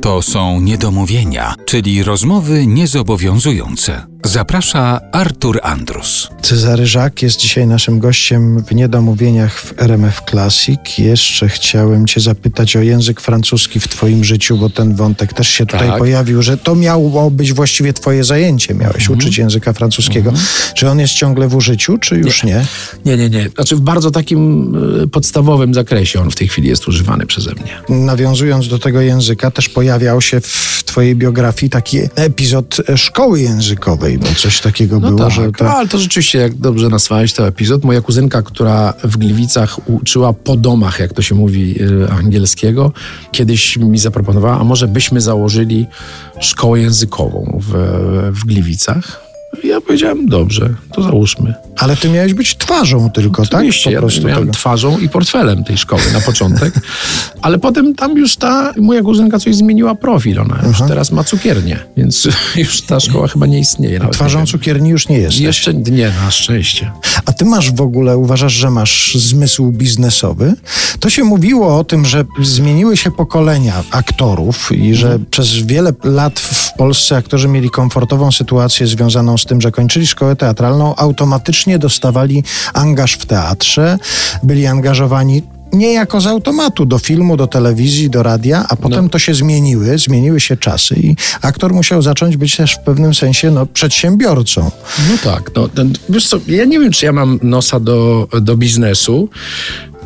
[0.00, 4.06] To są niedomówienia, czyli rozmowy niezobowiązujące.
[4.34, 6.28] Zaprasza Artur Andrus.
[6.42, 10.80] Cezary Żak jest dzisiaj naszym gościem w Niedomówieniach w RMF Classic.
[10.98, 15.66] Jeszcze chciałem Cię zapytać o język francuski w Twoim życiu, bo ten wątek też się
[15.66, 15.98] tutaj Tak.
[15.98, 18.74] pojawił, że to miało być właściwie Twoje zajęcie.
[18.74, 19.18] Miałeś Mhm.
[19.18, 20.32] uczyć języka francuskiego.
[20.74, 22.66] Czy on jest ciągle w użyciu, czy już nie?
[23.04, 23.48] Nie, nie, nie.
[23.48, 27.98] Znaczy w bardzo takim y, podstawowym zakresie on w tej chwili jest używany przeze mnie.
[28.04, 34.26] Nawiązując do tego języka, też pojawiał się w Twojej biografii taki epizod szkoły językowej, bo
[34.26, 37.84] coś takiego No było, tak, że no, ale to rzeczywiście, jak dobrze nazwałeś ten epizod,
[37.84, 42.92] moja kuzynka, która w Gliwicach uczyła po domach, jak to się mówi y, angielskiego,
[43.32, 45.86] kiedyś mi zaproponowała, a może byśmy założyli
[46.40, 47.72] szkołę językową w,
[48.32, 49.29] w Gliwicach.
[49.64, 51.54] Ja powiedziałem, dobrze, to załóżmy.
[51.78, 53.54] Ale ty miałeś być twarzą tylko, tak?
[53.54, 54.52] Oczywiście, ja miałem tego.
[54.52, 56.74] twarzą i portfelem tej szkoły na początek,
[57.42, 61.78] ale potem tam już ta moja kuzynka coś zmieniła profil, ona już teraz ma cukiernię,
[61.96, 64.00] więc już ta szkoła chyba nie istnieje.
[64.12, 65.40] Twarzą cukierni już nie jesteś.
[65.40, 66.90] Jeszcze nie, na szczęście.
[67.30, 70.54] A ty masz w ogóle, uważasz, że masz zmysł biznesowy?
[71.00, 76.40] To się mówiło o tym, że zmieniły się pokolenia aktorów i że przez wiele lat
[76.40, 82.44] w Polsce aktorzy mieli komfortową sytuację związaną z tym, że kończyli szkołę teatralną, automatycznie dostawali
[82.74, 83.98] angaż w teatrze,
[84.42, 85.42] byli angażowani
[85.72, 90.40] niejako z automatu do filmu, do telewizji, do radia, a potem to się zmieniły, zmieniły
[90.40, 94.70] się czasy i aktor musiał zacząć być też w pewnym sensie no, przedsiębiorcą.
[95.10, 98.56] No tak, no, ten, wiesz co, ja nie wiem, czy ja mam nosa do, do
[98.56, 99.28] biznesu,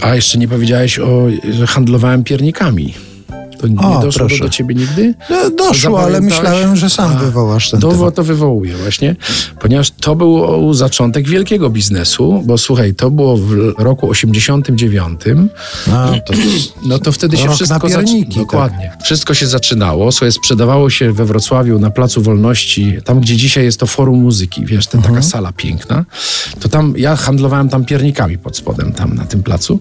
[0.00, 2.94] a jeszcze nie powiedziałeś o, że handlowałem piernikami.
[3.60, 4.44] To nie O, doszło proszę.
[4.44, 5.14] do, ciebie nigdy?
[5.30, 8.14] No, doszło, ale myślałem, że sam A, wywołasz ten to, temat.
[8.14, 9.16] to wywołuję właśnie,
[9.60, 15.20] ponieważ to był zaczątek wielkiego biznesu, bo słuchaj, to było w roku 89,
[15.86, 16.32] No, to
[16.88, 18.38] no to wtedy się wszystko na pierniki, tak.
[18.44, 18.92] Dokładnie.
[19.04, 23.80] Wszystko się zaczynało, sobie sprzedawało się we Wrocławiu na Placu Wolności, tam gdzie dzisiaj jest
[23.80, 25.14] to Forum Muzyki, wiesz, ten, Mhm.
[25.14, 26.04] taka sala piękna,
[26.60, 29.80] to tam ja handlowałem tam piernikami pod spodem, tam na tym placu.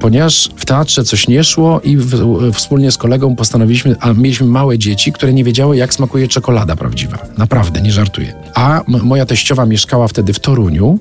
[0.00, 4.78] Ponieważ w teatrze coś nie szło i w, wspólnie z kolegą postanowiliśmy, a mieliśmy małe
[4.78, 7.18] dzieci, które nie wiedziały, jak smakuje czekolada prawdziwa.
[7.38, 8.47] Naprawdę, nie żartuję.
[8.58, 10.98] A moja teściowa mieszkała wtedy w Toruniu,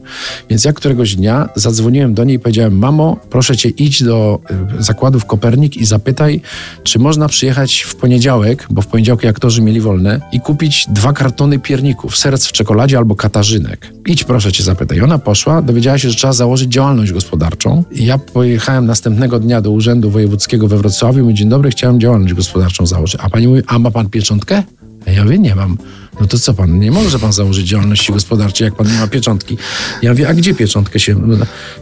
[0.49, 4.39] więc ja któregoś dnia zadzwoniłem do niej i powiedziałem, mamo, proszę cię, idź do
[4.79, 6.41] y, zakładów Kopernik i zapytaj,
[6.83, 11.59] czy można przyjechać w poniedziałek, bo w poniedziałki aktorzy mieli wolne, i kupić dwa kartony
[11.59, 13.93] pierników, serc w czekoladzie albo katarzynek.
[14.05, 15.01] Idź proszę cię zapytaj.
[15.01, 17.83] Ona poszła, dowiedziała się, że trzeba założyć działalność gospodarczą.
[17.91, 22.85] Ja pojechałem następnego dnia do Urzędu Wojewódzkiego we Wrocławiu i dzień dobry, chciałem działalność gospodarczą
[22.85, 23.21] założyć.
[23.23, 24.63] A pani mówi, a ma pan pieczątkę?
[25.07, 25.77] Ja mówię, nie mam.
[26.21, 29.57] No to co pan, nie może pan założyć działalności gospodarczej, jak pan nie ma pieczątki.
[30.01, 31.15] Ja mówię, a gdzie pieczątkę się...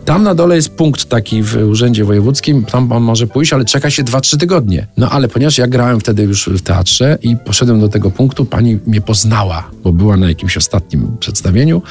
[0.06, 3.90] Tam na dole jest punkt taki w Urzędzie Wojewódzkim, tam pan może pójść, ale czeka
[3.90, 4.88] się 2-3 tygodnie.
[4.98, 8.80] No ale ponieważ ja grałem wtedy już w teatrze i poszedłem do tego punktu, pani
[8.86, 11.82] mnie poznała, bo była na jakimś ostatnim przedstawieniu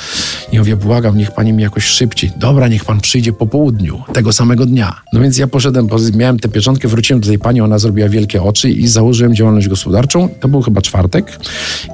[0.54, 2.32] i mówię, błagam, niech pani mi jakoś szybciej.
[2.37, 5.00] Dobra, niech pan przyjdzie po południu, tego samego dnia.
[5.12, 8.70] No więc ja poszedłem, miałem tę pieczątkę, wróciłem do tej pani, ona zrobiła wielkie oczy
[8.70, 10.28] i założyłem działalność gospodarczą.
[10.41, 11.38] To był chyba czwartek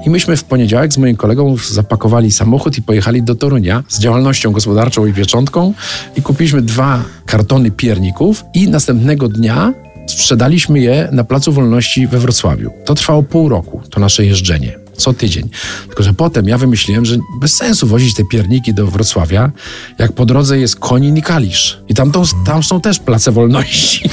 [0.05, 4.51] i myśmy w poniedziałek z moim kolegą zapakowali samochód i pojechali do Torunia z działalnością
[4.51, 5.73] gospodarczą i pieczątką
[6.15, 9.73] i kupiliśmy dwa kartony pierników i następnego dnia
[10.07, 12.71] sprzedaliśmy je na Placu Wolności we Wrocławiu.
[12.85, 14.80] To trwało pół roku, to nasze jeżdżenie.
[15.01, 15.49] Co tydzień.
[15.87, 19.51] Tylko, że potem ja wymyśliłem, że bez sensu wozić te pierniki do Wrocławia,
[19.97, 21.79] jak po drodze jest Konin i Kalisz.
[21.89, 22.11] I tam,
[22.45, 24.09] tam są też place wolności.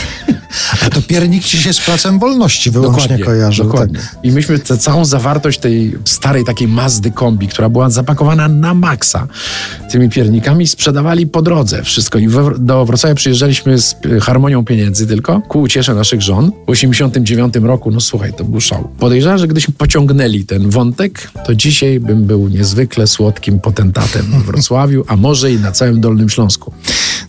[0.86, 3.64] A to piernik ci się z Placem Wolności wyłącznie kojarzył.
[3.64, 3.98] Dokładnie.
[3.98, 4.16] Tak.
[4.22, 9.26] I myśmy tę całą zawartość tej starej takiej Mazdy kombi, która była zapakowana na maksa
[9.90, 12.18] tymi piernikami, sprzedawali po drodze wszystko.
[12.18, 16.52] I we, do Wrocławia przyjeżdżaliśmy z harmonią pieniędzy tylko, ku uciesze naszych żon.
[16.66, 18.88] W 89 roku, no słuchaj, to był szał.
[18.98, 25.04] Podejrzewam, że gdybyśmy pociągnęli ten wątek, to dzisiaj bym był niezwykle słodkim potentatem w Wrocławiu,
[25.08, 26.72] a może i na całym Dolnym Śląsku.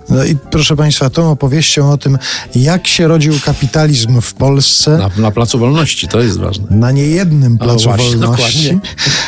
[0.09, 2.17] No i proszę Państwa, tą opowieścią o tym,
[2.55, 6.65] jak się rodził kapitalizm w Polsce Na, na Placu Wolności, to jest ważne.
[6.69, 8.79] na niejednym Placu właśnie, Wolności, dokładnie.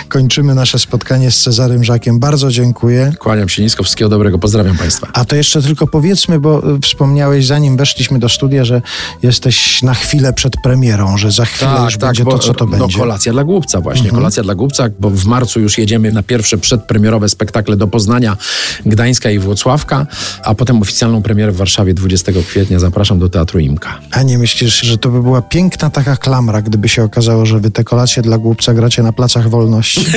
[0.09, 2.19] kończymy nasze spotkanie z Cezarym Żakiem.
[2.19, 3.13] Bardzo dziękuję.
[3.19, 5.07] Kłaniam się nisko, wszystkiego dobrego, pozdrawiam Państwa.
[5.13, 8.81] A to jeszcze tylko powiedzmy, bo y, wspomniałeś zanim weszliśmy do studia, że
[9.23, 12.85] jesteś na chwilę przed premierą, że za chwilę już będzie to, co to no, będzie.
[12.85, 12.99] Mhm.
[13.01, 17.29] kolacja dla głupca właśnie, kolacja dla głupca, bo w marcu już jedziemy na pierwsze przedpremierowe
[17.29, 18.37] spektakle do Poznania,
[18.85, 20.07] Gdańska i Włocławka,
[20.43, 22.79] a potem oficjalną premierę w Warszawie 20 kwietnia.
[22.79, 23.99] Zapraszam do Teatru Imka.
[24.11, 27.71] A nie myślisz, że to by była piękna taka klamra, gdyby się okazało, że wy
[27.71, 30.05] te kolacje dla głupca gracie na placach wolności?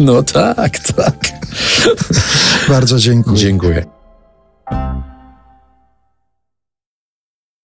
[0.00, 1.32] No tak, tak.
[2.68, 3.36] Bardzo dziękuję.
[3.36, 3.93] Dziękuję.